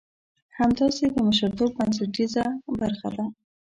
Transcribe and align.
همداسې 0.57 1.05
د 1.13 1.15
مشرتوب 1.27 1.69
بنسټيزه 1.77 2.43
برخه 2.79 3.09
ده. 3.15 3.25